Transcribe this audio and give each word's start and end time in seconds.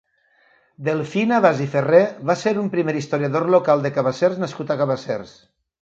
Delfí 0.87 1.25
Navàs 1.31 1.61
i 1.67 1.67
Ferré 1.75 2.01
va 2.31 2.37
ser 2.45 2.55
un 2.65 2.73
primer 2.77 2.97
historiador 3.03 3.49
local 3.57 3.87
de 3.87 3.95
Cabassers 3.99 4.45
nascut 4.47 4.75
a 4.75 4.81
Cabassers. 4.85 5.41